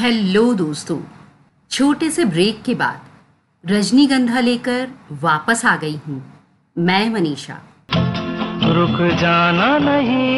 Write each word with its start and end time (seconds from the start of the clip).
Hello 0.00 0.54
दोस्तों, 0.54 0.98
छोटे 1.70 2.10
से 2.10 2.24
ब्रेक 2.24 2.62
के 2.62 2.74
बाद 2.74 3.70
रजनीगंधा 3.70 4.40
लेकर 4.40 4.88
वापस 5.22 5.64
आ 5.66 5.76
गई 5.76 5.96
हूँ। 5.96 6.22
मैं 6.78 7.10
मनीषा। 7.10 7.58
रुक 8.64 9.18
जाना 9.20 9.78
नहीं 9.78 10.30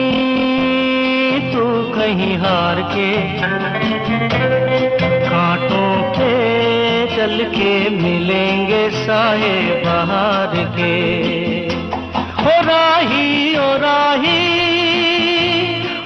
तू 1.52 1.94
कहीं 1.94 2.38
हार 2.38 2.82
के। 2.82 3.10
कांटों 5.28 6.12
पे 6.12 6.32
चल 7.16 7.44
के 7.44 7.90
मिलेंगे 7.90 8.90
साए 8.90 9.82
बाहर 9.84 10.56
के। 10.78 10.96
ओ 12.42 12.60
राही 12.62 13.56
ओ 13.56 13.76
राही 13.76 14.40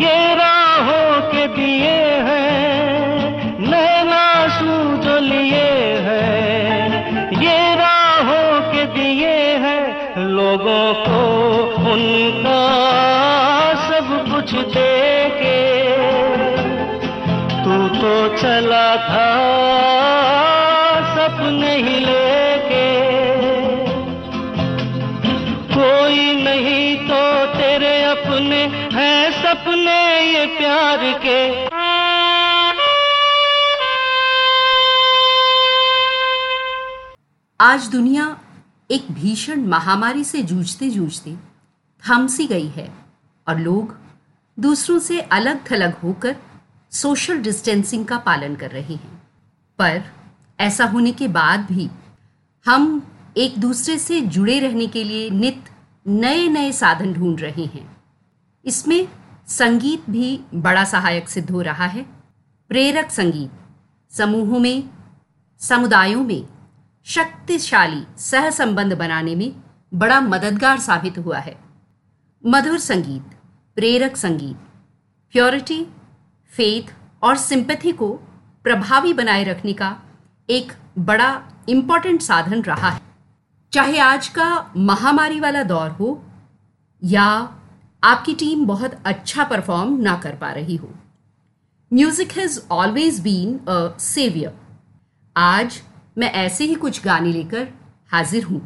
ये 0.00 0.34
राहों 0.34 1.20
के 1.32 1.46
दिए 1.56 1.98
हैं। 2.28 3.58
नैना 3.70 4.24
जो 4.58 5.18
लिए 5.20 5.68
हैं। 6.06 7.30
ये 7.42 7.58
राहों 7.76 8.48
के 8.72 8.84
दिए 8.94 9.36
हैं। 9.64 9.84
लोगों 10.28 10.86
को 11.06 11.22
उनका 11.92 12.62
सब 13.88 14.08
कुछ 14.30 14.52
दे 14.74 14.94
के 15.40 15.60
तू 17.64 17.76
तो 18.00 18.14
चला 18.36 18.88
था, 19.08 19.28
सपने 21.14 21.74
ही 21.76 21.98
लेके 22.00 22.25
प्यार 30.44 31.18
के। 31.18 31.66
आज 37.60 37.86
दुनिया 37.86 38.38
एक 38.90 39.12
भीषण 39.12 39.60
महामारी 39.60 40.24
से 40.24 40.42
जूझते 40.42 40.90
जूझते 40.90 41.36
थम 42.08 42.26
सी 42.26 42.46
गई 42.46 42.66
है 42.66 42.94
और 43.48 43.58
लोग 43.58 43.96
दूसरों 44.58 44.98
से 44.98 45.20
अलग 45.20 45.70
थलग 45.70 45.94
होकर 45.94 46.36
सोशल 46.92 47.38
डिस्टेंसिंग 47.38 48.06
का 48.06 48.18
पालन 48.18 48.56
कर 48.56 48.70
रहे 48.70 48.94
हैं। 48.94 49.22
पर 49.78 50.02
ऐसा 50.60 50.84
होने 50.84 51.12
के 51.12 51.28
बाद 51.28 51.60
भी 51.60 51.90
हम 52.66 53.02
एक 53.36 53.58
दूसरे 53.58 53.98
से 53.98 54.20
जुड़े 54.20 54.60
रहने 54.60 54.86
के 54.86 55.04
लिए 55.04 55.30
नित 55.30 55.64
नए 56.06 56.48
नए 56.48 56.72
साधन 56.72 57.12
ढूंढ 57.12 57.40
रहे 57.40 57.64
हैं। 57.64 57.96
इसमें 58.64 59.08
संगीत 59.48 60.10
भी 60.10 60.40
बड़ा 60.54 60.84
सहायक 60.84 61.28
सिद्ध 61.28 61.50
हो 61.50 61.62
रहा 61.62 61.86
है। 61.86 62.02
प्रेरक 62.68 63.10
संगीत, 63.10 63.50
समूहों 64.10 64.58
में, 64.58 64.90
समुदायों 65.58 66.24
में, 66.24 66.46
शक्तिशाली, 67.04 68.06
सहसंबंध 68.18 68.92
बनाने 68.92 69.34
में 69.34 69.52
बड़ा 69.94 70.20
मददगार 70.20 70.78
साबित 70.78 71.18
हुआ 71.18 71.38
है। 71.38 71.58
मधुर 72.46 72.78
संगीत, 72.78 73.22
प्रेरक 73.74 74.16
संगीत 74.16 74.56
प्योरिटी 75.32 75.84
फेथ 76.48 76.94
और 77.22 77.36
सिंपथी 77.36 77.92
को 77.92 78.12
प्रभावी 78.64 79.12
बनाए 79.12 79.44
रखने 79.44 79.72
का 79.72 79.96
एक 80.50 80.72
बड़ा 80.98 81.42
इंपॉर्टेंट 81.68 82.22
साधन 82.22 82.62
रहा 82.62 82.88
है। 82.88 83.00
चाहे 83.72 83.98
आज 83.98 84.28
का 84.28 84.72
महामारी 84.76 85.40
वाला 85.40 85.62
दौर 85.62 85.90
हो 85.90 86.24
या 87.04 87.58
आपकी 88.06 88.34
टीम 88.34 88.64
बहुत 88.66 88.92
अच्छा 89.06 89.44
परफॉर्म 89.44 89.96
ना 90.02 90.14
कर 90.16 90.34
पा 90.36 90.50
रही 90.52 90.76
हो। 90.76 90.88
Music 91.90 92.32
has 92.32 92.58
always 92.72 93.18
been 93.20 93.56
a 93.58 93.96
saviour 94.00 94.52
आज 95.36 95.80
मैं 96.18 96.30
ऐसे 96.34 96.64
ही 96.64 96.74
कुछ 96.74 97.02
गाने 97.04 97.32
लेकर 97.32 97.68
हाजिर 98.12 98.44
हूँ। 98.44 98.60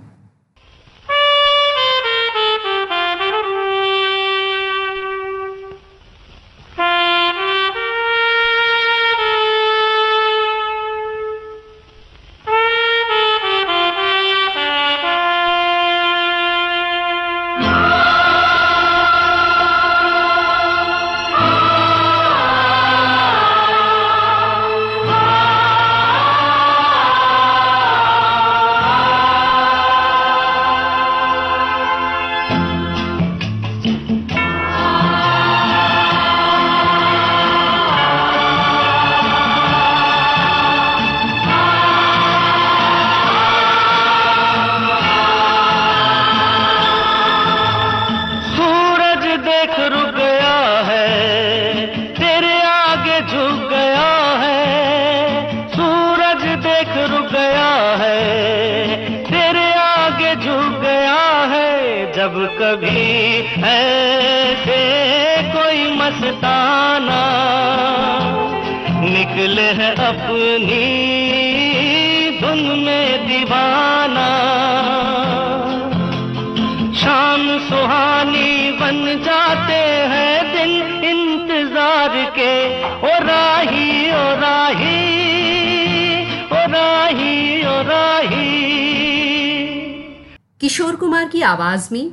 किशोर 90.61 90.97
कुमार 90.97 91.28
की 91.28 91.43
आवाज़ 91.43 91.88
में 91.93 92.11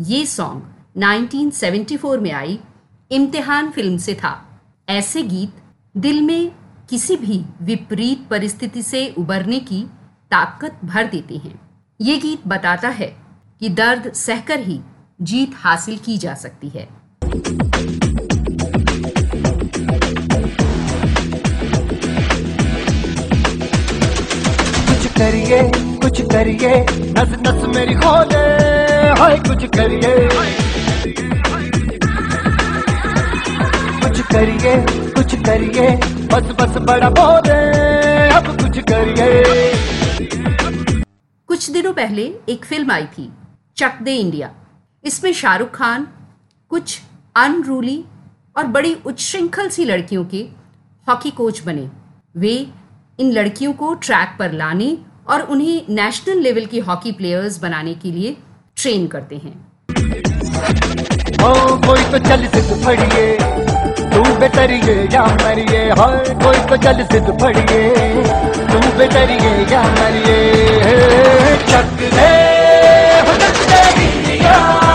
ये 0.00 0.26
सॉन्ग 0.26 0.62
1974 0.96 2.18
में 2.20 2.32
आई, 2.32 2.58
इम्तिहान 3.10 3.70
फ़िल्म 3.70 3.96
से 3.96 4.14
था। 4.14 4.60
ऐसे 4.88 5.22
गीत 5.22 5.52
दिल 5.96 6.22
में 6.22 6.52
किसी 6.90 7.16
भी 7.16 7.44
विपरीत 7.62 8.26
परिस्थिति 8.30 8.82
से 8.82 9.14
उबरने 9.18 9.60
की 9.60 9.82
ताकत 10.30 10.80
भर 10.84 11.06
देते 11.06 11.36
हैं। 11.36 11.60
ये 12.00 12.18
गीत 12.18 12.46
बताता 12.46 12.88
है 12.88 13.16
कि 13.60 13.68
दर्द 13.68 14.12
सहकर 14.12 14.60
ही 14.60 14.80
जीत 15.22 15.50
हासिल 15.54 15.98
की 15.98 16.18
जा 16.18 16.34
सकती 16.34 16.68
है। 16.68 16.88
करिए, 25.18 25.62
कुछ 26.02 26.20
करिए। 26.32 26.74
नस 27.12 27.30
नस 27.42 27.64
मेरी 27.76 27.94
खोले, 27.94 28.42
हाय, 29.20 29.36
कुछ 29.38 29.64
करिए। 29.76 30.14
कुछ 34.02 34.20
करिए 34.32 34.74
कुछ 35.12 35.34
करिए। 35.46 35.88
बस 36.32 36.50
बस 36.60 36.76
बड़ा 36.82 37.08
बोले, 37.10 37.58
अब 38.30 38.46
कुछ 38.62 38.78
करिए। 38.90 39.30
कुछ 41.48 41.70
दिनों 41.70 41.92
पहले 41.92 42.22
एक 42.48 42.64
फ़िल्म 42.64 42.90
आई 42.90 43.06
थी, 43.06 43.30
चक 43.76 43.98
दे 44.02 44.14
इंडिया। 44.14 44.50
इसमें 45.04 45.32
शाहरुख 45.32 45.70
खान, 45.70 46.06
कुछ 46.70 47.00
अनरूली 47.36 48.04
और 48.56 48.66
बड़ी 48.66 48.94
उच्छृंखल 49.06 49.68
सी 49.68 49.84
लड़कियों 49.84 50.24
के 50.24 50.46
हॉकी 51.06 51.30
कोच 51.30 51.62
बने। 51.62 51.88
वे 52.36 52.66
इन 53.18 53.30
लड़कियों 53.32 53.72
को 53.72 53.92
ट्रैक 53.94 54.36
पर 54.38 54.52
लाने 54.52 54.96
और 55.28 55.40
उन्हें 55.42 55.94
नेशनल 55.94 56.38
लेवल 56.38 56.66
की 56.66 56.78
हॉकी 56.78 57.12
प्लेयर्स 57.12 57.58
बनाने 57.60 57.94
के 57.94 58.10
लिए 58.12 58.36
ट्रेन 58.76 59.06
करते 59.06 59.36
हैं। 59.36 59.54
ओ, 61.44 61.52
कोई 61.86 62.02
तो 62.12 62.18
चल 62.18 62.46
सिद्ध 62.46 62.84
फड़िए, 62.84 63.24
तू 64.12 64.22
बेतरिए 64.40 64.96
या 65.14 65.24
मरिए 65.34 65.82
हर 65.90 66.34
कोई 66.42 66.58
तो 66.68 66.76
जल 66.84 67.04
सिद्ध 67.04 67.40
पड़िए 67.42 67.82
तू 68.70 68.78
बेतरिए 68.98 69.54
या 69.72 69.82
मरिए 69.92 70.36
चक 71.70 71.96
दे 72.14 72.30
हो 73.28 73.38
चक 73.38 73.64
दे 73.70 74.85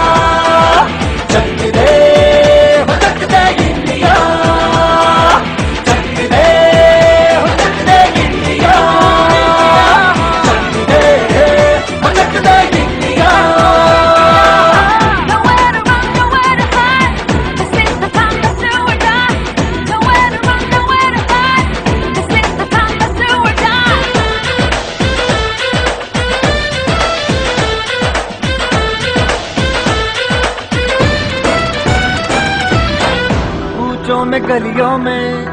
कूचों 34.21 34.29
में, 34.29 34.41
गलियों 34.50 34.97
में, 34.97 35.45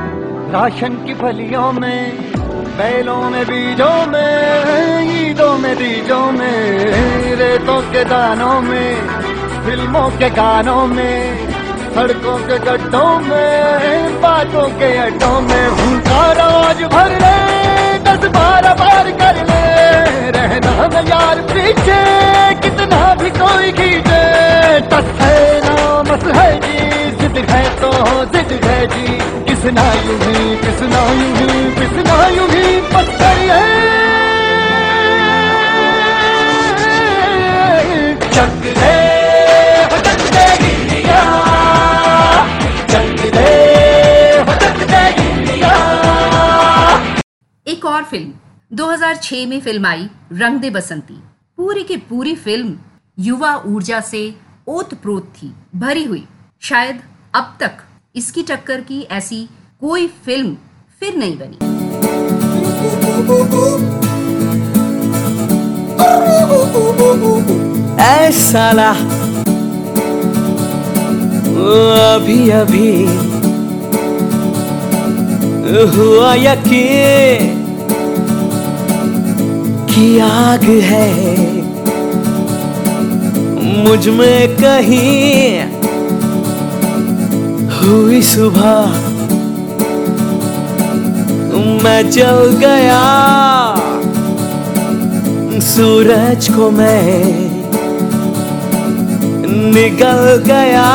राशन 0.52 0.94
की 1.04 1.14
फलियों 1.14 1.72
में, 1.72 2.12
बैलों 2.76 3.30
में, 3.30 3.44
बीजों 3.46 4.06
में, 4.06 5.08
ईदों 5.20 5.56
में, 5.58 5.74
बीजों 5.76 6.32
में, 6.32 7.34
रेतों 7.40 7.80
के 7.92 8.04
दानों 8.04 8.60
में, 8.60 9.08
फ़िल्मों 9.64 10.08
के 10.18 10.30
गानों 10.30 10.86
में, 10.86 11.48
सड़कों 11.94 12.36
के 12.38 12.58
गड्ढों 12.58 13.18
में, 13.20 14.20
बातों 14.20 14.68
के 14.78 14.96
अड्डों 14.98 15.40
में 15.40 15.68
उनका 15.68 16.32
राज 16.32 16.82
भर 16.92 17.10
ले, 17.24 17.36
दस 18.04 18.28
बार 18.36 18.74
बार 18.74 19.10
कर 19.22 19.44
ले, 19.48 19.64
रहना 20.36 21.00
यार 21.08 21.40
पीछे, 21.40 22.00
कितना 22.60 23.14
भी 23.14 23.30
कोई 23.30 23.72
खींचे, 23.72 24.24
तस 24.92 25.16
नामस 25.20 25.62
जी 25.62 25.67
है 27.50 27.62
तो 27.80 27.90
जिद 28.32 28.52
है 28.64 28.86
जी। 28.86 29.06
किसना 29.48 29.86
यूँ 29.94 30.18
ही 30.20 30.56
किसना 30.56 31.02
यूँ 31.12 31.32
ही 31.36 31.50
किसना 31.74 32.16
यूँ 32.28 32.48
ही 32.48 32.80
पत्थर 32.92 33.38
है। 33.50 33.66
चक 38.28 38.52
दे 38.78 38.96
एक 47.66 47.84
और 47.84 48.02
फ़िल्म 48.04 48.32
2006 48.76 49.46
में 49.46 49.60
फ़िल्म 49.60 49.86
आई 49.86 50.08
रंग 50.32 50.60
दे 50.60 50.70
बसंती। 50.70 51.14
पूरी 51.58 51.82
की 51.84 51.96
पूरी 51.96 52.34
फ़िल्म 52.36 52.78
युवा 53.18 53.54
ऊर्जा 53.66 54.00
से 54.00 54.22
ओत 54.68 54.94
प्रोत 54.94 55.32
थी, 55.36 55.52
भरी 55.76 56.04
हुई। 56.04 56.24
शायद 56.62 57.00
अब 57.38 57.50
तक 57.60 57.82
इसकी 58.16 58.42
टक्कर 58.42 58.80
की 58.80 59.00
ऐसी 59.16 59.36
कोई 59.80 60.06
फ़िल्म 60.24 60.56
फिर 61.00 61.16
नहीं 61.16 61.36
बनी। 61.38 61.56
ऐ 68.04 68.30
साला 68.38 68.90
अभी 72.14 72.50
अभी 72.58 72.90
हुआ 75.94 76.34
यकीन 76.34 77.56
कि 79.90 80.06
आग 80.20 80.64
है, 80.90 81.08
मुझमें 83.84 84.56
कहीं 84.56 85.77
हुई 87.82 88.22
सुबह। 88.22 88.86
मैं 91.84 92.10
जल 92.10 92.56
गया। 92.60 93.02
सूरज 95.60 96.48
को 96.48 96.70
मैं 96.70 97.24
निकल 99.74 100.42
गया। 100.46 100.88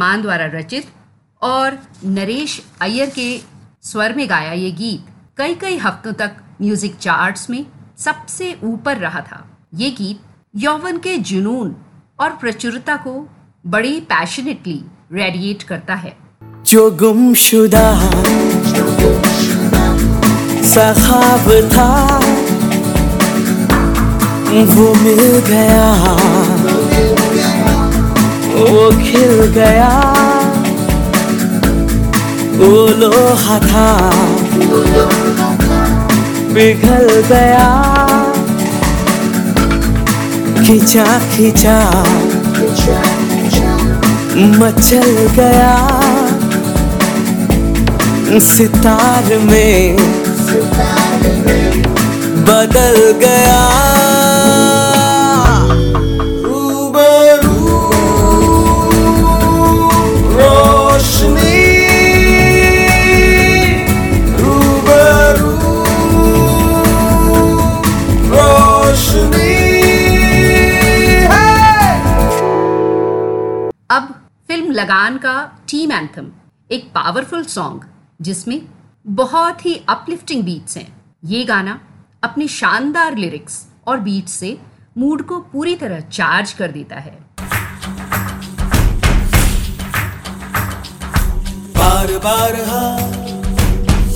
रहमान 0.00 0.22
द्वारा 0.22 0.44
रचित 0.52 0.84
और 1.42 1.76
नरेश 2.08 2.60
अय्यर 2.82 3.10
के 3.10 3.26
स्वर 3.82 4.12
में 4.16 4.28
गाया 4.30 4.52
ये 4.52 4.70
गीत। 4.72 5.06
कई 5.38 5.54
कई 5.54 5.76
हफ्तों 5.78 6.12
तक 6.12 6.36
म्यूज़िक 6.62 6.96
चार्ट्स 6.96 7.48
में 7.50 7.64
सबसे 7.98 8.52
ऊपर 8.64 8.96
रहा 8.96 9.20
था। 9.22 9.44
ये 9.74 9.90
गीत 9.90 10.20
यौवन 10.56 10.98
के 10.98 11.16
जुनून 11.30 11.74
और 12.20 12.30
प्रचुरता 12.40 12.96
को 12.96 13.12
बड़ी 13.66 14.00
पैशनेटली 14.08 14.80
रेडिएट 15.12 15.62
करता 15.62 15.94
है। 15.96 16.16
जो 16.64 16.90
गुमशुदा, 16.96 17.86
सखाब 20.70 21.50
था, 21.72 21.90
वो 24.72 24.92
मिल 24.94 25.22
गया। 25.48 26.59
वो 28.60 28.90
खिल 28.90 29.42
गया। 29.54 29.88
वो 32.56 32.86
लोहा 32.86 33.58
था। 33.58 34.10
पिघल 36.54 37.20
गया। 37.28 37.68
खिंचा 40.66 41.04
खिंचा। 41.04 42.04
मचल 44.34 45.28
गया। 45.36 46.00
सितार 48.40 49.38
में 49.38 49.96
बदल 52.44 53.12
गया। 53.12 53.99
लगान 74.80 75.16
का 75.18 75.32
टीम 75.70 75.92
एंथम 75.92 76.26
एक 76.70 76.84
पावरफुल 76.90 77.42
सॉन्ग 77.44 77.84
जिसमें 78.20 78.60
बहुत 79.06 79.64
ही 79.66 79.74
अपलिफ्टिंग 79.88 80.42
बीट्स 80.44 80.76
हैं। 80.76 80.86
ये 81.24 81.42
गाना 81.44 81.78
अपने 82.22 82.46
शानदार 82.48 83.16
लिरिक्स 83.16 83.64
और 83.86 84.00
बीट्स 84.00 84.32
से 84.32 84.56
मूड 84.98 85.22
को 85.26 85.38
पूरी 85.52 85.74
तरह 85.76 86.00
चार्ज 86.00 86.52
कर 86.52 86.72
देता 86.72 86.96
है। 86.98 87.18
बार 91.76 92.16
बार 92.18 92.60
हाँ 92.70 92.96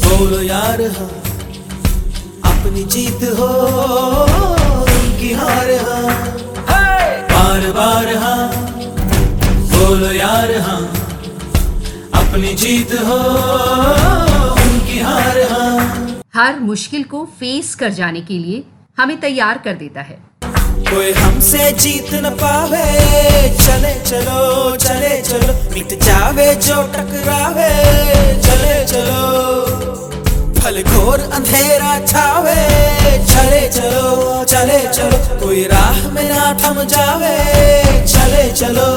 बोलो 0.06 0.42
यार 0.42 0.82
हाँ 0.96 1.10
अपनी 2.52 2.84
जीत 2.86 3.24
हो। 3.38 4.53
जीत 12.84 12.98
हो 13.00 13.16
उनकी 14.62 14.98
हार 15.00 15.40
हाँ। 15.50 16.22
हर 16.34 16.58
मुश्किल 16.60 17.04
को 17.12 17.24
फेस 17.40 17.74
कर 17.80 17.90
जाने 17.98 18.20
के 18.30 18.38
लिए 18.38 18.62
हमें 18.98 19.18
तैयार 19.20 19.58
कर 19.64 19.74
देता 19.76 20.00
है। 20.08 20.18
कोई 20.90 21.12
हमसे 21.12 21.70
जीत 21.72 22.12
न 22.24 22.30
पावे 22.40 22.84
चले 23.60 23.94
चलो 24.10 24.76
चले 24.84 25.20
चलो 25.28 25.54
मिट 25.74 25.98
जावे 26.02 26.54
जो 26.66 26.82
टकरावे 26.96 27.70
चले 28.46 28.76
चलो। 28.92 29.22
फल 30.60 30.82
घोर 30.82 31.20
अंधेरा 31.38 31.98
छावे 32.06 32.60
चले 33.32 33.68
चलो 33.78 34.44
चले 34.44 34.80
चलो 34.88 35.38
कोई 35.44 35.64
राह 35.72 36.08
में 36.14 36.28
ना 36.28 36.52
थम 36.64 36.82
जावे 36.94 37.36
चले 38.06 38.50
चलो। 38.60 38.90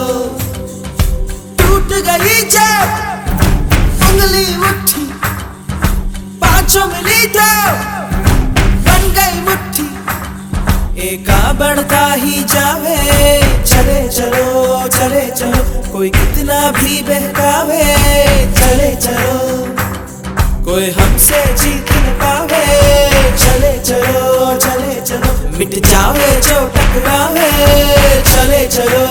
टूट 1.61 1.93
गई 2.09 2.41
जब 2.55 3.15
उंगली 4.09 4.45
उठी 4.69 5.05
पाँचों 6.43 6.85
मिली 6.93 7.25
तो 7.37 7.47
बन 8.87 9.07
गई 9.19 9.39
मुट्ठी 9.47 9.87
एका 11.09 11.41
बढ़ता 11.59 12.05
ही 12.23 12.43
जावे 12.53 12.97
चले 13.71 13.99
चलो 14.17 14.87
चले 14.97 15.25
चलो 15.39 15.63
कोई 15.91 16.09
कितना 16.19 16.59
भी 16.79 17.01
बहकावे 17.09 17.83
चले 18.59 18.93
चलो 19.05 19.35
कोई 20.65 20.89
हमसे 20.99 21.43
जीत 21.63 21.91
न 22.05 22.13
पावे 22.21 22.63
चले 23.43 23.71
चलो 23.89 24.55
चले 24.65 24.99
चलो 25.09 25.57
मिट 25.57 25.75
जावे 25.87 26.29
जो 26.47 26.59
टकरावे 26.77 27.49
चले 28.33 28.65
चलो 28.77 29.05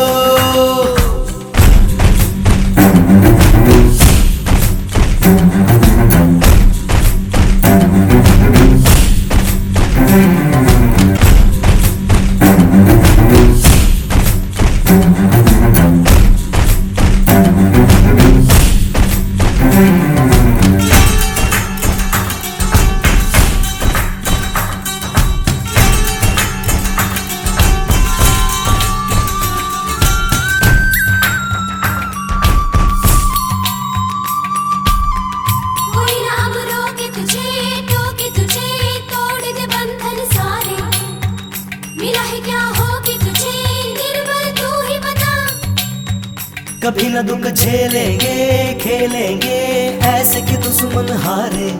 खेलेंगे, 48.80 49.58
ऐसे 50.06 50.40
कि 50.40 50.56
दुश्मन 50.56 51.08
हारे, 51.22 51.70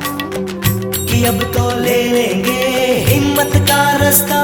कि 1.07 1.25
अब 1.25 1.43
तो 1.55 1.65
ले 1.81 2.03
लेंगे 2.05 2.63
हिम्मत 3.09 3.53
का 3.69 3.97
रास्ता। 3.97 4.41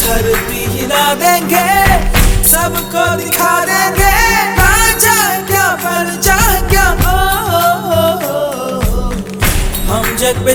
धरती 0.00 0.64
हिला 0.70 1.04
देंगे, 1.14 1.68
सबको 2.48 3.04
दिखा 3.16 3.54
देंगे। 3.64 4.12
राजा 4.60 5.18
क्या 5.46 5.68
क्या। 6.70 6.88
हो, 7.00 7.18
हम 9.92 10.16
जग 10.16 10.44
पे 10.46 10.54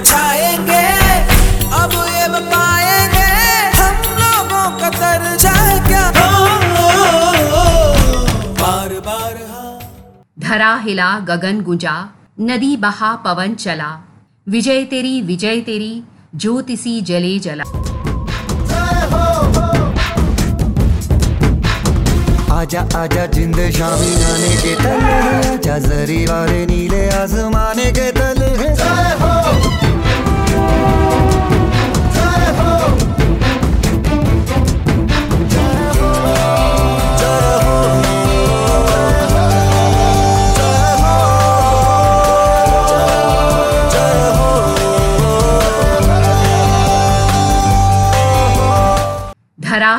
धरा 10.45 10.75
हिला 10.75 11.19
गगन 11.19 11.61
गुंजा, 11.61 12.09
नदी 12.41 12.77
बहा 12.77 13.15
पवन 13.15 13.55
चला। 13.55 14.07
विजय 14.49 14.83
तेरी 14.83 15.21
विजय 15.21 15.59
तेरी 15.59 16.03
ज्योतिसी 16.35 17.01
जले 17.01 17.39
जला। 17.39 17.63
आजा 22.55 22.81
आजा, 22.95 23.25
जिंद 23.25 23.55
शामी 23.55 24.15
गाने 24.15 24.55
के 24.55 24.75
तले। 24.75 25.53
आजा, 25.53 25.77
जरी 25.77 26.25
वाले 26.25 26.65
नीले 26.65 27.09
आसमाने 27.09 27.91
के 27.91 28.11
तले। 28.11 28.75
धरा 28.75 29.44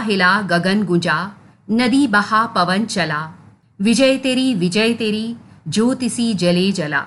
हिला 0.07 0.41
गगन 0.41 0.83
गुंजा, 0.83 1.33
नदी 1.71 2.07
बहा 2.07 2.47
पवन 2.47 2.85
चला। 2.85 3.33
विजय 3.81 4.17
तेरी 4.17 4.55
विजय 4.55 4.93
तेरी 4.95 5.37
ज्योतिसी 5.69 6.35
जले 6.35 6.73
जला। 6.73 7.07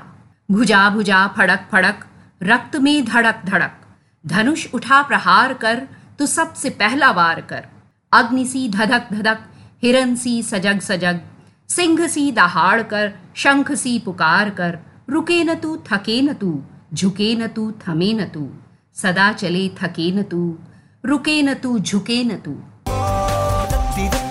भुजा 0.52 0.90
भुजा 0.90 1.28
फड़क 1.28 1.70
फड़क, 1.72 2.08
रक्त 2.44 2.76
में 2.76 3.06
धड़क 3.06 3.42
धड़क। 3.46 3.82
धनुष 4.28 4.68
उठा 4.74 5.02
प्रहार 5.02 5.54
कर, 5.54 5.88
तू 6.20 6.26
सबसे 6.26 6.70
पहला 6.70 7.12
वार 7.12 7.42
कर। 7.42 7.66
अग्नि 8.14 8.46
सी 8.46 8.70
धधक 8.70 9.14
धधक, 9.14 9.40
हिरन 9.84 10.16
सी 10.16 10.44
सजग 10.44 10.80
सजग। 10.80 11.22
सिंह 11.70 12.08
सी 12.08 12.32
दहाड़ 12.32 12.82
कर, 12.82 13.14
शंख 13.36 13.72
सी 13.72 14.00
पुकार 14.00 14.50
कर। 14.50 14.80
रुके 15.10 15.44
न 15.44 15.56
तू, 15.56 15.78
थके 15.78 16.22
न 16.22 16.34
तू, 16.34 16.64
झुके 16.94 17.36
न 17.36 17.48
तू, 17.48 17.72
थमे 17.72 18.14
न 18.14 18.26
तू। 18.26 18.50
सदा 18.94 19.32
चले, 19.32 19.70
थके 19.70 20.12
न 20.12 20.24
तू। 20.24 20.60
रुके 21.06 21.42
न 21.42 21.54
तू, 21.54 21.80
झुके 21.80 22.24
न 22.24 22.30
तू। 22.30 22.64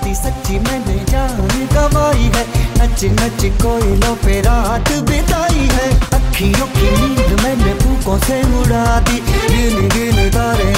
रत्ती 0.09 0.15
सच्ची 0.15 0.59
मैंने 0.59 1.05
जान 1.05 1.67
गवाई 1.73 2.31
है। 2.35 2.45
नच 2.79 3.05
नच 3.19 3.41
कोयलों 3.63 4.15
पे 4.17 4.41
रात 4.41 4.93
बिताई 5.09 5.69
है। 5.73 5.89
अखियों 6.15 6.67
की 6.67 6.89
नींद 6.93 7.41
मैंने 7.43 7.73
फूकों 7.75 8.19
से 8.19 8.41
उड़ा 8.61 8.85
दी। 9.01 9.19
गिन 9.49 9.89
गिन 9.89 10.31
तारे 10.31 10.71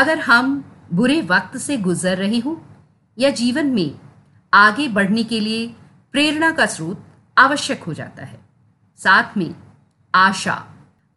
अगर 0.00 0.18
हम 0.18 0.64
बुरे 0.94 1.20
वक्त 1.20 1.56
से 1.56 1.76
गुजर 1.76 2.16
रहे 2.16 2.38
हों 2.38 2.56
या 3.18 3.30
जीवन 3.30 3.66
में 3.66 4.00
आगे 4.54 4.88
बढ़ने 4.88 5.24
के 5.24 5.40
लिए 5.40 5.66
प्रेरणा 6.12 6.50
का 6.50 6.66
स्रोत 6.66 7.04
आवश्यक 7.38 7.82
हो 7.82 7.94
जाता 7.94 8.24
है। 8.24 8.40
साथ 8.96 9.36
में 9.36 9.54
आशा। 10.14 10.66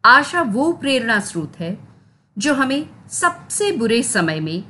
आशा 0.04 0.42
वो 0.42 0.72
प्रेरणा 0.72 1.20
स्रोत 1.20 1.52
है 1.60 1.88
जो 2.38 2.54
हमें 2.54 3.08
सबसे 3.08 3.72
बुरे 3.72 4.02
समय 4.02 4.40
में, 4.40 4.64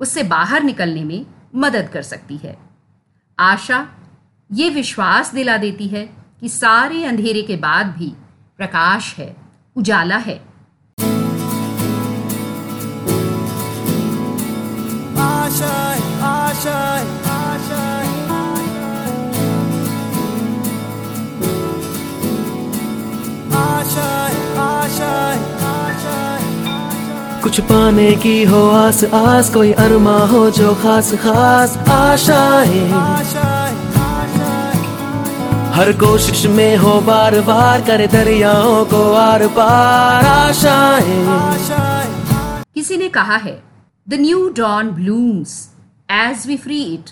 उससे 0.00 0.22
बाहर 0.22 0.62
निकलने 0.62 1.04
में 1.04 1.26
मदद 1.54 1.90
कर 1.92 2.02
सकती 2.02 2.36
है। 2.36 2.58
आशा 3.38 3.88
ये 4.52 4.70
विश्वास 4.70 5.34
दिला 5.34 5.56
देती 5.56 5.88
है 5.88 6.16
कि 6.40 6.48
सारे 6.48 7.04
अंधेरे 7.04 7.42
के 7.42 7.56
बाद 7.56 7.86
भी 7.86 8.12
प्रकाश 8.56 9.16
है, 9.16 9.36
उजाला 9.76 10.16
है। 10.16 10.55
आशाएँ 16.56 17.14
कुछ 27.42 27.60
पाने 27.60 28.10
की 28.12 28.44
हो 28.44 28.68
आस 28.70 29.04
आस, 29.04 29.52
कोई 29.54 29.72
अरमा 29.72 30.16
हो 30.26 30.50
जो 30.50 30.74
खास 30.74 31.12
खास 31.14 31.76
आशाएँ। 31.78 32.88
हर 35.74 35.92
कोशिश 35.92 36.46
में 36.46 36.76
हो 36.76 37.00
बार 37.00 37.40
बार, 37.40 37.80
करे 37.80 38.06
दरियाओं 38.06 38.84
को 38.84 39.12
आर 39.12 39.46
पार 39.48 40.24
आशाएँ। 40.24 41.24
किसी 42.74 42.96
ने 42.96 43.08
कहा 43.08 43.36
है 43.36 43.62
the 44.08 44.14
new 44.14 44.48
dawn 44.48 44.90
blooms 44.90 45.75
as 46.09 46.47
we 46.47 46.57
free 46.57 46.81
it 46.93 47.09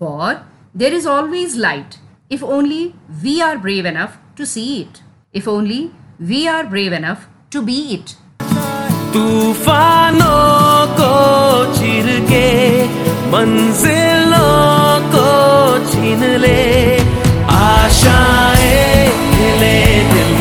for 0.00 0.34
there 0.76 0.94
is 0.94 1.06
always 1.08 1.56
light 1.58 1.94
if 2.32 2.42
only 2.44 2.84
we 3.22 3.38
are 3.40 3.56
brave 3.58 3.86
enough 3.86 4.18
to 4.38 4.44
see 4.46 4.64
it 4.74 4.98
if 5.36 5.48
only 5.48 5.88
we 6.22 6.44
are 6.46 6.66
brave 6.66 6.94
enough 6.94 7.28
to 7.52 7.60
be 7.62 7.78
it 7.94 8.10
तूफानों 9.12 10.86
को 10.96 11.12
चीर 11.74 12.06
के 12.30 12.48
मंजिलों 13.32 15.00
को 15.14 15.26
छीन 15.90 16.24
ले 16.40 16.60
आशाएं 17.54 19.08
खिले 19.30 19.78
दिल 20.12 20.31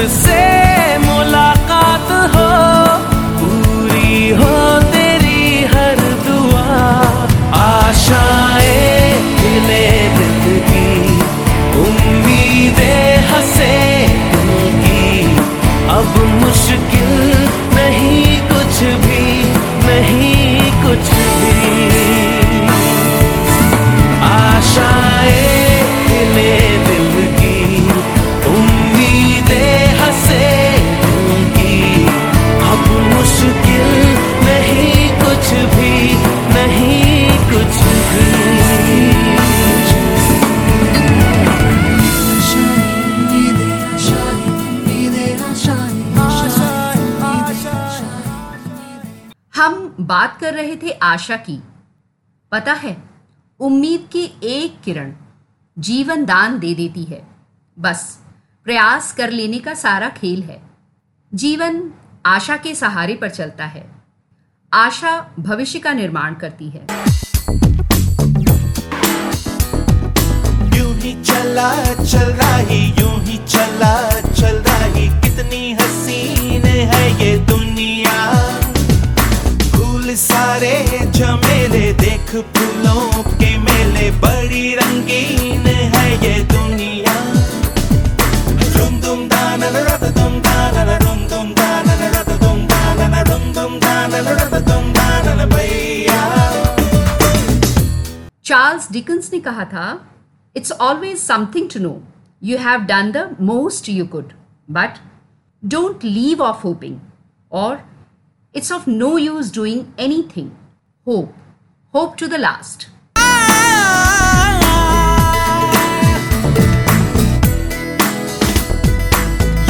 जन्नत 0.00 0.10
से 0.10 0.39
बात 50.00 50.38
कर 50.40 50.54
रहे 50.54 50.76
थे 50.76 50.90
आशा 50.90 51.36
की। 51.36 51.62
पता 52.52 52.72
है, 52.72 52.96
उम्मीद 53.60 54.08
की 54.12 54.24
एक 54.42 54.80
किरण 54.80 55.12
जीवन 55.78 56.24
दान 56.24 56.58
दे 56.58 56.74
देती 56.74 57.04
है। 57.04 57.26
बस, 57.78 58.18
प्रयास 58.64 59.12
कर 59.12 59.30
लेने 59.30 59.58
का 59.58 59.74
सारा 59.74 60.08
खेल 60.08 60.42
है। 60.42 60.62
जीवन 61.34 61.90
आशा 62.26 62.56
के 62.56 62.74
सहारे 62.74 63.14
पर 63.14 63.28
चलता 63.28 63.64
है। 63.64 63.90
आशा 64.72 65.30
भविष्य 65.38 65.78
का 65.78 65.92
निर्माण 65.92 66.34
करती 66.34 66.70
है। 66.70 66.86
ही 71.00 71.22
चला, 71.22 71.94
चल 72.04 72.30
यूँ 72.98 73.20
ही 73.20 73.38
चला, 73.38 74.20
चल 74.20 74.64
कितनी 75.20 75.72
हसीन 75.72 76.62
है 76.62 77.24
ये 77.24 77.38
दुनिया। 77.38 78.59
सारे 80.16 80.74
झमेले 81.10 81.92
देख 81.92 82.30
फूलों 82.56 83.22
के 83.32 83.56
मेले, 83.58 84.10
बड़ी 84.20 84.74
रंगीन 84.74 85.66
है 85.94 86.08
ये 86.24 86.42
दुनिया। 86.44 87.14
रुम 88.76 89.00
दुम 89.00 89.26
दाना 89.28 89.68
रत 89.76 90.04
दुम 90.18 90.38
दाना 90.40 90.96
रुम 90.96 91.20
दुम 91.28 91.52
दाना 91.54 91.94
रत 92.14 92.30
दुम 92.42 92.66
दाना 92.66 93.22
रुम 93.22 93.52
दुम 93.52 93.78
दाना 93.78 94.18
रत 94.30 94.54
दुम 94.68 94.92
दाना 94.92 95.44
भैया। 95.54 96.22
चार्ल्स 98.44 98.90
डिकन्स 98.92 99.32
ने 99.32 99.40
कहा 99.40 99.64
था 99.74 99.86
it's 100.56 100.72
always 100.72 101.18
something 101.18 101.68
to 101.74 101.80
know 101.80 101.94
you 102.42 102.58
have 102.58 102.80
done 102.86 103.12
the 103.12 103.36
most 103.52 103.88
you 103.88 104.06
could 104.06 104.32
but 104.68 104.98
don't 105.62 106.04
leave 106.04 106.42
off 106.42 106.66
hoping 106.66 106.98
or 107.52 107.89
of 108.72 108.90
no 108.90 109.18
use 109.18 109.54
doing 109.54 109.82
anything 110.36 110.50
hope 111.06 111.34
hope 111.94 112.16
to 112.18 112.26
the 112.26 112.34
last 112.34 112.88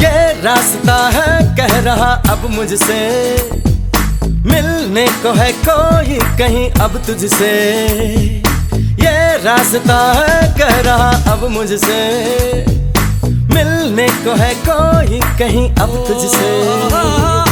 ये 0.01 0.41
रास्ता 0.41 0.95
है, 1.09 1.57
कह 1.57 1.79
रहा 1.79 2.11
अब 2.29 2.49
मुझसे। 2.49 3.01
मिलने 4.27 5.07
को 5.07 5.33
है 5.33 5.51
कोई, 5.67 6.17
कहीं 6.37 6.71
अब 6.71 6.97
तुझसे। 7.07 7.51
ये 8.75 9.37
रास्ता 9.37 9.99
है, 10.13 10.53
कह 10.59 10.81
रहा 10.81 11.33
अब 11.33 11.49
मुझसे। 11.49 12.01
मिलने 13.53 14.07
को 14.09 14.35
है 14.35 14.53
कोई, 14.69 15.19
कहीं 15.39 15.69
अब 15.69 15.95
तुझसे। 16.07 17.50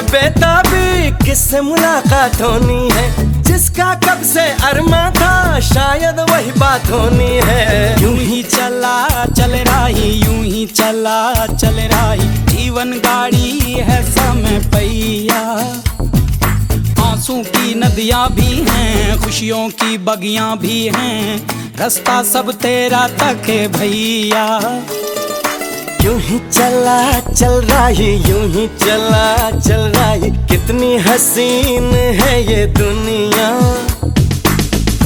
बेताबी, 0.00 1.10
किससे 1.26 1.60
मुलाकात 1.60 2.42
होनी 2.42 2.90
है। 2.92 3.28
जिसका 3.42 3.94
कब 3.94 4.22
से 4.22 4.40
अरमा 4.40 5.10
था, 5.10 5.60
शायद 5.60 6.20
वही 6.20 6.52
बात 6.52 6.90
होनी 6.90 7.40
है। 7.44 8.02
यूँ 8.02 8.16
ही 8.16 8.42
चला, 8.42 9.24
चल 9.24 9.50
रही, 9.50 10.10
यूँ 10.12 10.44
ही 10.44 10.66
चला, 10.66 11.46
चल 11.46 11.74
रही। 11.74 12.28
जीवन 12.28 12.92
गाड़ी 12.92 13.58
है 13.60 14.02
समय 14.12 14.58
पैया 14.74 15.40
आँसू 17.04 17.42
की 17.42 17.74
नदियाँ 17.74 18.28
भी 18.30 18.66
हैं, 18.68 19.22
खुशियों 19.22 19.68
की 19.68 19.98
बगियाँ 19.98 20.58
भी 20.58 20.90
हैं। 20.96 21.46
रास्ता 21.78 22.22
सब 22.22 22.52
तेरा 22.52 23.08
तक 23.08 23.42
है 23.48 23.68
भैया। 23.68 24.60
यूँ 26.04 26.20
ही 26.20 26.38
चला, 26.38 27.20
चल 27.20 27.62
रही, 27.70 28.16
यूँ 28.16 28.48
ही 28.48 28.66
चला, 28.66 29.50
चल 29.50 29.92
रही। 29.96 30.30
कितनी 30.30 30.96
हसीन 30.96 31.90
है 31.94 32.42
ये 32.52 32.66
दुनिया। 32.66 33.74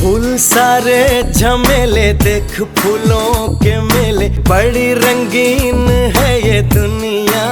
फूल 0.01 0.37
सारे 0.37 1.33
झमेले, 1.33 2.13
देख 2.13 2.63
फूलों 2.63 3.49
के 3.55 3.81
मेले। 3.81 4.29
बड़ी 4.29 4.95
रंगीन 4.95 5.89
है 6.17 6.55
ये 6.55 6.63
दुनिया। 6.63 7.45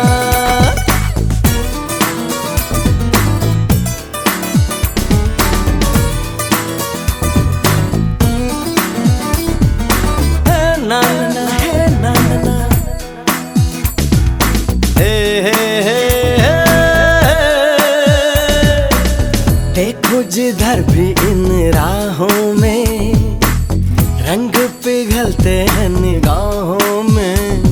पिघलते 24.67 25.51
हैं 25.51 25.89
निगाहों 25.89 27.03
में। 27.03 27.63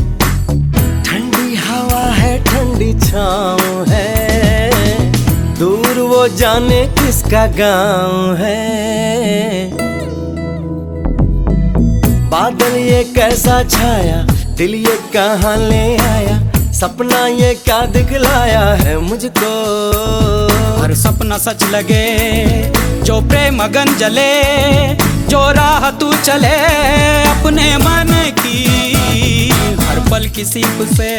ठंडी 1.04 1.54
हवा 1.54 2.04
है, 2.12 2.44
ठंडी 2.44 2.92
छाँव 3.00 3.84
है। 3.88 5.12
दूर 5.58 6.00
वो 6.00 6.28
जाने 6.28 6.86
किसका 6.86 7.46
गाँव 7.46 8.36
है। 8.36 9.70
बादल 12.30 12.76
ये 12.76 13.04
कैसा 13.04 13.62
छाया, 13.62 14.26
दिल 14.56 14.74
ये 14.74 14.98
कहाँ 15.16 15.56
ले 15.56 15.96
आया? 15.96 16.52
सपना 16.72 17.26
ये 17.26 17.54
क्या 17.54 17.80
दिखलाया 17.86 18.60
है 18.60 18.98
मुझको? 18.98 19.52
हर 20.82 20.94
सपना 20.94 21.38
सच 21.38 21.64
लगे, 21.64 22.06
जो 23.02 23.20
प्रेम 23.20 23.62
मगन 23.62 23.96
जले 23.98 24.32
जो 25.28 25.50
राह 25.50 25.90
तू 25.90 26.12
चले 26.12 26.56
अपने 27.24 27.76
मन 27.76 28.32
की, 28.38 29.50
हर 29.80 30.10
पल 30.10 30.28
किसी 30.28 30.62
से 30.96 31.12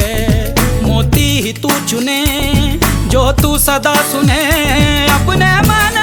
मोती 0.83 1.41
ही 1.41 1.53
तू 1.53 1.69
चुने, 1.89 2.25
जो 3.07 3.31
तू 3.31 3.57
सदा 3.57 3.95
सुने 3.95 4.41
अपने 5.07 5.55
मन 5.61 5.97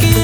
की। 0.00 0.14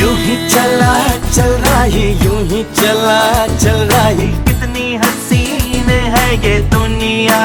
यूँ 0.00 0.16
ही 0.16 0.48
चला, 0.48 1.08
चल 1.30 1.48
रहा 1.48 1.84
रही 1.84 2.10
यूँ 2.24 2.40
ही 2.48 2.62
चला, 2.62 3.46
चल 3.46 3.76
रहा। 3.76 4.08
रही 4.08 4.26
कितनी 4.26 4.96
हसीन 4.96 5.90
है 5.90 6.48
ये 6.48 6.58
दुनिया। 6.60 7.40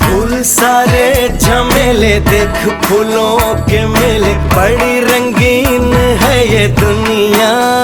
फूल 0.00 0.42
सारे 0.42 1.38
झमेले 1.42 2.20
देख, 2.20 2.84
फूलों 2.84 3.54
के 3.54 3.86
मेले। 3.86 4.34
बड़ी 4.34 5.00
रंगीन 5.00 5.70
है 5.70 5.79
दुनिया 6.68 7.79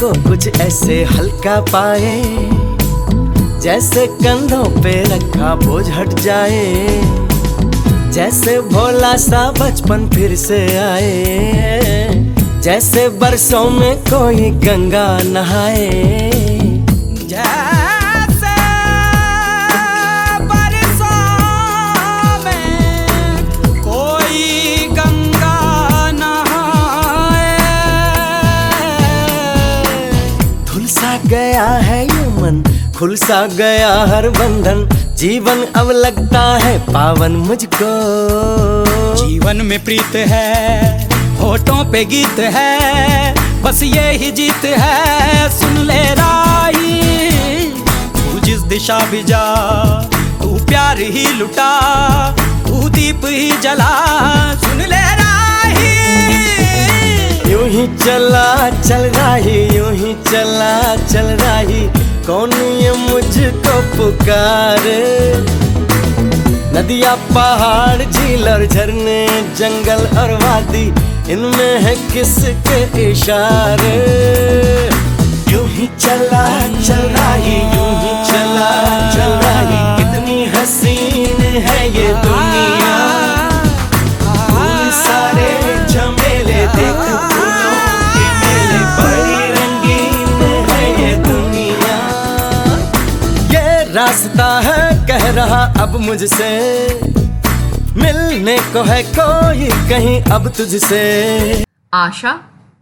को 0.00 0.12
कुछ 0.28 0.60
ऐसे 0.60 1.02
हल्का 1.04 1.60
पाए, 1.70 2.22
जैसे 3.62 4.06
कंधों 4.06 4.64
पे 4.82 4.92
रखा 5.04 5.54
बोझ 5.56 5.88
हट 5.90 6.14
जाए, 6.20 6.86
जैसे 8.12 8.60
भोला 8.70 9.16
सा 9.16 9.50
बचपन 9.52 10.08
फिर 10.10 10.34
से 10.36 10.60
आए, 10.78 12.12
जैसे 12.62 13.08
बरसों 13.18 13.68
में 13.70 13.96
कोई 14.04 14.50
गंगा 14.60 15.08
नहाए। 15.24 16.27
गया 31.28 31.64
है 31.86 32.04
ये 32.04 32.26
मन 32.34 32.62
खुल 32.98 33.14
सा 33.16 33.40
गया 33.46 33.90
हर 34.08 34.28
बंधन। 34.30 34.88
जीवन 35.16 35.62
अब 35.76 35.90
लगता 35.90 36.40
है 36.58 36.78
पावन 36.86 37.32
मुझको। 37.38 37.90
जीवन 39.16 39.60
में 39.62 39.78
प्रीत 39.84 40.16
है, 40.32 41.08
होठों 41.40 41.84
पे 41.92 42.04
गीत 42.04 42.38
है, 42.56 43.34
बस 43.62 43.82
ये 43.82 44.10
ही 44.12 44.30
जीत 44.32 44.64
है। 44.64 45.48
सुन 45.50 45.76
ले 45.86 46.02
राही, 46.14 47.70
तू 48.12 48.40
जिस 48.40 48.60
दिशा 48.72 48.98
भी 49.10 49.22
जा, 49.22 49.44
तू 50.42 50.58
प्यार 50.66 50.98
ही 50.98 51.26
लुटा, 51.34 51.72
तू 52.68 52.88
दीप 52.88 53.26
ही 53.26 53.50
जला। 53.62 53.94
सुन 54.56 54.78
ले 54.80 55.06
राही 55.14 55.27
ही 57.78 57.86
चला, 57.86 58.70
चल 58.70 59.00
रही, 59.00 59.76
यूँ 59.76 59.92
ही 59.92 60.14
चला, 60.14 60.96
चल 60.96 61.26
रही। 61.40 61.88
कौन 62.26 62.52
ये 62.52 62.92
मुझको 62.92 63.80
पुकारे? 63.96 65.34
नदिया, 66.74 67.14
पहाड़ 67.14 68.10
झील 68.10 68.48
और 68.48 68.66
झरने, 68.66 69.26
जंगल 69.54 70.18
और 70.18 70.34
वादी, 70.34 70.86
इनमें 71.32 71.80
है 71.80 71.94
किसके 71.94 73.10
इशारे? 73.10 73.96
यूँ 75.52 75.68
ही 75.68 75.86
चला, 75.86 76.58
चल 76.60 77.04
रही, 77.16 77.56
यूँ 77.56 77.92
ही 78.00 78.32
चला, 78.32 78.72
चल 79.14 79.32
रही। 79.46 79.80
कितनी 79.96 80.44
हसीन 80.44 81.40
है 81.42 81.88
ये 81.96 82.08
दुनिया। 82.08 82.77
रहा 95.32 95.62
अब 95.82 95.96
मुझसे। 96.00 96.48
मिलने 97.96 98.56
को 98.72 98.82
है 98.82 99.02
कोई, 99.10 99.68
कहीं 99.88 100.20
अब 100.32 100.48
तुझसे। 100.48 101.64
आशा 101.94 102.32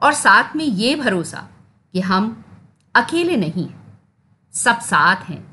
और 0.03 0.13
साथ 0.13 0.57
में 0.57 0.65
ये 0.65 0.95
भरोसा 0.95 1.49
कि 1.95 2.01
हम 2.01 2.45
अकेले 2.95 3.37
नहीं, 3.37 3.69
सब 4.55 4.81
साथ 4.81 5.29
हैं। 5.29 5.45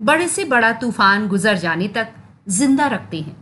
बड़े 0.00 0.28
से 0.28 0.44
बड़ा 0.44 0.72
तूफ़ान 0.72 1.28
गुजर 1.28 1.56
जाने 1.58 1.88
तक 1.88 2.12
ज़िंदा 2.48 2.86
रखते 2.86 3.20
हैं। 3.20 3.36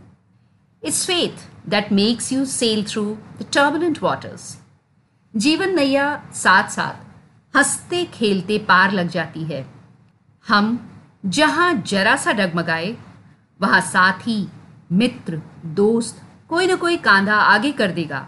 It's 0.83 1.05
faith 1.05 1.69
that 1.69 1.91
makes 1.91 2.31
you 2.33 2.45
sail 2.45 2.83
through 2.83 3.03
the 3.41 3.45
turbulent 3.53 4.01
waters 4.03 4.57
जीवन 5.33 5.75
नैया 5.75 6.05
साथ 6.33 6.69
साथ 6.69 7.57
हँसते 7.57 8.03
खेलते 8.13 8.57
पार 8.59 8.91
लग 8.91 9.09
जाती 9.09 9.43
है। 9.43 9.65
हम 10.45 10.88
जहाँ 11.25 11.73
जरा 11.87 12.15
सा 12.15 12.31
डगमगाए, 12.31 12.95
वहाँ 13.61 13.81
साथी, 13.81 14.47
मित्र, 14.91 15.41
दोस्त 15.65 16.21
कोई 16.49 16.67
ना 16.67 16.75
कोई 16.75 16.97
कांधा 16.97 17.35
आगे 17.35 17.71
कर 17.71 17.91
देगा। 17.91 18.27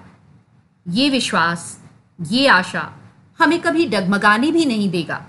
ये 0.88 1.10
विश्वास, 1.10 1.80
ये 2.21 2.47
आशा 2.47 2.91
हमें 3.39 3.62
कभी 3.62 3.86
डगमगाने 3.86 4.51
भी 4.51 4.65
नहीं 4.65 4.89
देगा। 4.89 5.25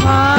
साथी 0.00 0.35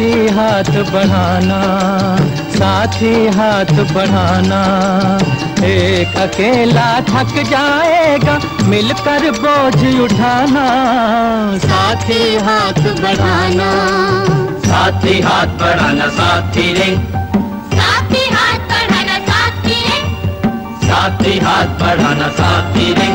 साथी 0.00 0.28
हाथ 0.28 0.68
बढ़ाना 0.92 1.56
साथी 2.52 3.10
हाथ 3.28 3.72
बढ़ाना। 3.92 4.60
एक 5.64 6.16
अकेला 6.16 6.86
थक 7.00 7.34
जाएगा 7.50 8.38
मिलकर 8.68 9.30
बोझ 9.40 10.00
उठाना। 10.00 10.64
साथी 11.66 12.20
हाथ 12.46 12.80
बढ़ाना। 13.02 13.68
साथी 14.66 15.20
हाथ 15.20 15.52
बढ़ाना 15.60 16.08
साथी 16.16 16.72
रे। 16.72 16.90
साथी 17.76 18.24
हाथ 18.30 18.64
बढ़ाना 18.72 19.18
साथी 19.28 19.82
रे। 19.82 20.00
साथी 20.86 21.38
हाथ 21.40 21.78
बढ़ाना 21.82 22.28
साथी 22.40 22.92
रे। 22.94 23.08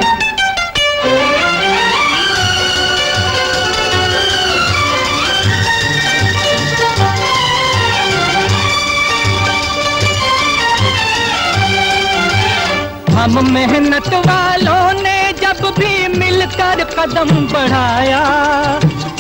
हम 13.16 13.54
मेहनत 13.54 14.08
वालों 14.08 15.02
ने 15.02 15.34
जब 15.34 15.74
भी 15.80 16.08
मिलकर 16.20 16.84
कदम 16.84 17.30
बढ़ाया, 17.48 18.24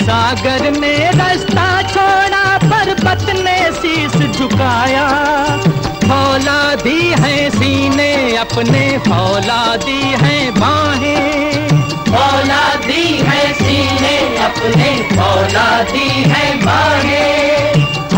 सागर 0.02 0.72
ने 0.72 1.12
रास्ता 1.12 1.82
छोड़ा, 1.82 2.58
पर्वत 2.58 3.26
ने 3.30 3.72
शीश 3.72 4.38
झुकाया। 4.38 5.08
फौलादी 6.06 7.10
है 7.20 7.50
सीने, 7.50 8.38
अपने 8.38 8.98
फौलादी 8.98 10.02
है 10.02 10.52
बाहें। 10.52 11.68
फौलादी 12.10 13.18
है 13.18 13.54
सीने, 13.54 14.18
अपने 14.38 15.16
फौलादी 15.16 16.10
है 16.10 16.66
बाहें। 16.66 17.75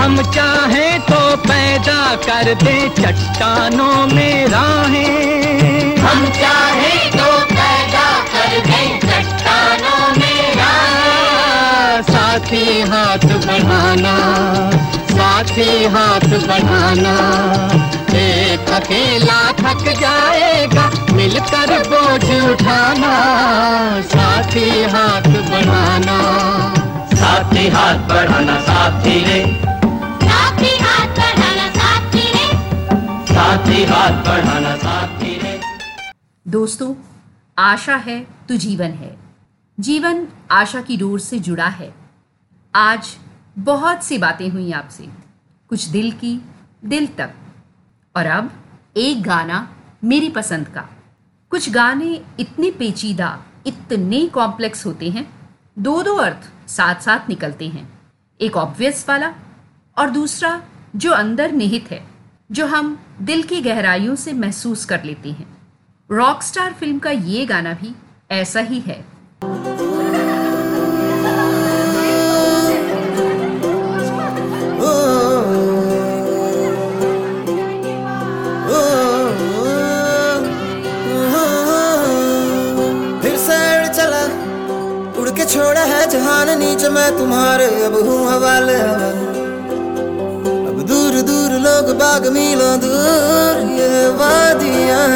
हम 0.07 0.21
चाहें 0.23 0.99
तो 1.01 1.19
पैदा 1.37 2.01
कर 2.25 2.53
दे 2.55 2.75
चट्टानों 2.99 4.05
में 4.07 4.47
राहें। 4.47 5.97
हम 5.97 6.21
चाहे 6.37 6.93
तो 7.11 7.25
पैदा 7.49 8.05
कर 8.29 8.53
दे 8.67 8.79
चट्टानों 8.99 10.07
में 10.17 10.55
राह। 10.55 12.01
साथी 12.11 12.63
हाथ 12.91 13.27
बढ़ाना 13.45 14.15
साथी 15.11 15.69
हाथ 15.95 16.27
बढ़ाना। 16.47 17.15
एक 18.17 18.71
अकेला 18.71 19.41
थक 19.61 19.85
जाएगा 20.01 20.89
मिलकर 21.13 21.77
बोझ 21.89 22.43
उठाना। 22.43 23.13
साथी 24.15 24.69
हाथ 24.95 25.31
बढ़ाना। 25.51 26.19
साथी 27.15 27.67
हाथ 27.69 28.07
बढ़ाना 28.09 28.59
साथी 28.61 29.19
रे 29.25 29.41
साथी 33.37 33.83
हाथ 33.83 34.11
बढ़ाना 34.11 34.75
साथी 34.75 35.39
रे। 35.39 35.61
दोस्तों, 36.47 36.95
आशा 37.57 37.95
है 37.95 38.27
तो 38.49 38.55
जीवन 38.55 38.85
है। 38.85 39.17
जीवन 39.79 40.27
आशा 40.51 40.81
की 40.81 40.97
डोर 40.97 41.19
से 41.19 41.39
जुड़ा 41.39 41.67
है। 41.67 41.95
आज 42.75 43.17
बहुत 43.59 44.03
सी 44.03 44.17
बातें 44.17 44.49
हुई 44.49 44.71
आपसे। 44.71 45.09
कुछ 45.69 45.85
दिल 45.85 46.11
की, 46.11 46.41
दिल 46.85 47.07
तक। 47.07 47.33
और 48.15 48.25
अब 48.25 48.51
एक 48.97 49.23
गाना 49.23 49.75
मेरी 50.03 50.29
पसंद 50.29 50.67
का। 50.67 50.89
कुछ 51.49 51.69
गाने 51.69 52.21
इतने 52.39 52.71
पेचीदा, 52.71 53.43
इतने 53.67 54.27
कॉम्प्लेक्स 54.27 54.85
होते 54.85 55.09
हैं। 55.09 55.49
दो 55.79 56.03
दो 56.03 56.15
अर्थ 56.15 56.69
साथ 56.69 56.95
साथ 56.95 57.29
निकलते 57.29 57.67
हैं। 57.67 57.99
एक 58.41 58.57
ऑब्वियस 58.57 59.09
वाला 59.09 59.33
और 59.97 60.09
दूसरा 60.09 60.63
जो 60.95 61.11
अंदर 61.11 61.51
निहित 61.51 61.91
है। 61.91 62.16
जो 62.51 62.65
हम 62.65 62.99
दिल 63.21 63.43
की 63.43 63.61
गहराइयों 63.61 64.15
से 64.15 64.33
महसूस 64.33 64.85
कर 64.85 65.03
लेते 65.03 65.29
हैं। 65.29 65.57
रॉकस्टार 66.11 66.73
फ़िल्म 66.73 66.99
का 66.99 67.11
ये 67.11 67.45
गाना 67.45 67.73
भी 67.73 67.95
ऐसा 68.31 68.59
ही 68.59 68.79
है। 68.79 69.17
छोड़ा 85.47 85.81
है 85.81 86.09
जहान 86.09 86.59
नीचे, 86.59 86.89
मैं 86.89 87.17
तुम्हारे 87.17 87.83
अब 87.83 87.93
हूँ 87.93 88.31
हवाले 88.31 88.77
हवा। 88.77 89.07
अब 89.07 89.15
दूर 89.17 89.33
दूर 89.33 89.36
लोग 91.57 91.95
बाग 91.97 92.27
मीलों 92.27 92.79
दूर 92.79 93.71
ये 93.71 94.07
वादियाँ। 94.09 95.07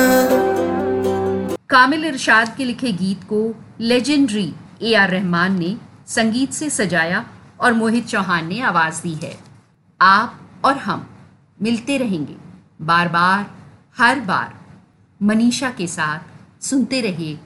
कामिल 1.70 2.06
इरशाद 2.06 2.56
के 2.58 2.66
लिखे 2.66 2.92
गीत 2.92 3.24
को 3.24 3.56
लेजेंडरी 3.82 4.54
ए 4.82 4.94
आर 4.94 5.10
रहमान 5.10 5.60
ने 5.60 5.78
संगीत 6.08 6.54
से 6.54 6.70
सजाया 6.70 7.26
और 7.60 7.74
मोहित 7.74 8.08
चौहान 8.08 8.48
ने 8.48 8.62
आवाज़ 8.62 9.02
दी 9.04 9.14
है। 9.14 9.38
आप 10.02 10.40
और 10.66 10.78
हम 10.78 11.08
मिलते 11.62 11.98
रहेंगे 11.98 12.36
बार 12.82 13.08
बार 13.08 13.46
हर 13.98 14.20
बार। 14.20 14.54
मनीषा 15.24 15.70
के 15.70 15.88
साथ 15.88 16.64
सुनते 16.64 17.02
रहिए 17.02 17.40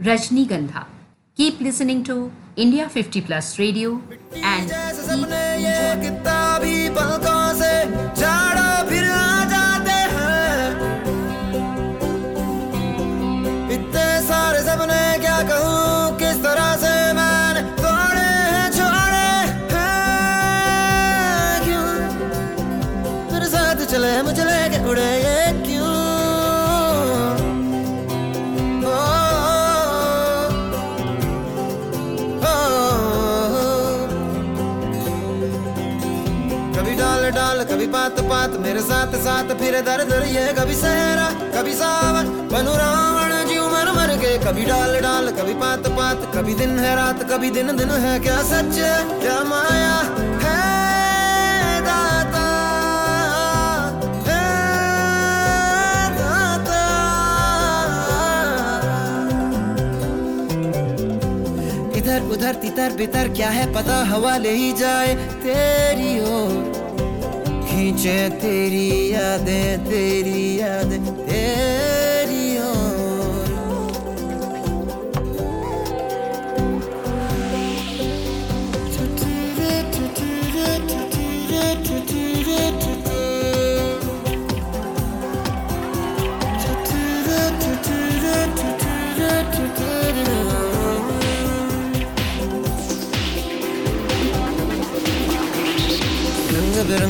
Rajnigandha. 0.00 0.86
Keep 1.36 1.58
listening 1.62 2.04
to 2.04 2.30
India 2.58 2.88
50 2.88 3.20
plus 3.20 3.56
radio 3.58 4.02
and 4.36 4.70
पात 38.28 38.56
मेरे 38.60 38.80
साथ 38.82 39.14
साथ 39.24 39.54
फिर 39.58 39.80
दर 39.82 40.02
दर 40.04 40.24
ये 40.28 40.46
कभी 40.54 40.74
सहरा, 40.76 41.28
कभी 41.54 41.74
सावन। 41.74 42.26
बनू 42.50 42.72
रावण 42.76 43.32
जीव 43.48 43.64
मर 43.72 43.90
मर 43.96 44.16
के, 44.18 44.32
कभी 44.38 44.64
डाल 44.64 44.98
डाल, 45.00 45.30
कभी 45.32 45.54
पात 45.62 45.88
पात, 45.98 46.30
कभी 46.34 46.54
दिन 46.54 46.78
है 46.78 46.94
रात, 46.96 47.22
कभी 47.30 47.50
दिन 47.50 47.76
दिन 47.76 47.90
है 48.04 48.18
क्या 48.20 48.38
सच 48.44 48.74
क्या 49.20 49.38
माया 49.44 49.98
है 50.44 50.56
इधर 61.98 62.28
उधर 62.32 62.54
तितर 62.62 62.92
बितर 62.96 63.28
क्या 63.36 63.48
है 63.50 63.72
पता, 63.74 64.02
हवा 64.06 64.36
ले 64.38 64.52
ही 64.54 64.72
जाए 64.74 65.14
तेरी 65.44 66.18
ओर। 66.32 66.77
खींचे 67.78 68.18
तेरी 68.42 68.88
यादें 69.12 69.84
तेरी 69.84 70.42
यादें 70.58 71.04
तेरी 71.28 71.77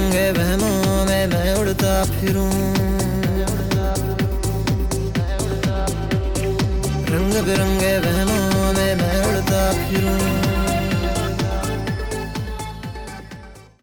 रंग 0.09 0.37
बहनों 0.37 1.05
में 1.07 1.27
मैं 1.27 1.55
उड़ता 1.55 1.92
फिरूं। 2.05 2.49
रंग 7.11 7.35
बिरंगे 7.47 7.92
बहनों 8.01 8.73
में 8.73 8.94
मैं 8.97 9.21
उड़ता 9.27 9.62
फिरूं। 9.85 10.38